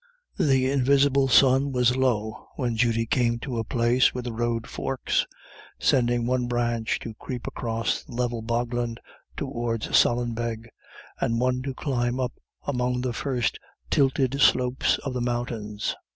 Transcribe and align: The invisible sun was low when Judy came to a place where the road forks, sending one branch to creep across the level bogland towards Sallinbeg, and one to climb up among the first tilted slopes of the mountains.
The 0.39 0.67
invisible 0.67 1.27
sun 1.27 1.71
was 1.71 1.95
low 1.95 2.47
when 2.55 2.75
Judy 2.75 3.05
came 3.05 3.37
to 3.41 3.59
a 3.59 3.63
place 3.63 4.15
where 4.15 4.23
the 4.23 4.33
road 4.33 4.65
forks, 4.65 5.27
sending 5.77 6.25
one 6.25 6.47
branch 6.47 6.97
to 7.01 7.13
creep 7.13 7.45
across 7.45 8.01
the 8.03 8.13
level 8.13 8.41
bogland 8.41 8.99
towards 9.37 9.95
Sallinbeg, 9.95 10.69
and 11.19 11.39
one 11.39 11.61
to 11.61 11.75
climb 11.75 12.19
up 12.19 12.33
among 12.63 13.01
the 13.01 13.13
first 13.13 13.59
tilted 13.91 14.41
slopes 14.41 14.97
of 15.03 15.13
the 15.13 15.21
mountains. 15.21 15.95